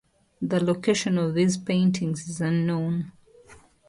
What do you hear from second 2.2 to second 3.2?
is unknown.